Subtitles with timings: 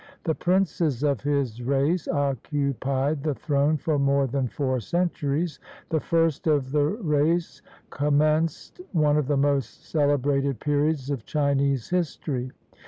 [0.23, 5.59] The princes of his race occupied the throne for more than four centuries.
[5.89, 12.51] The first of the race commenced one of the most celebrated periods of Chinese history.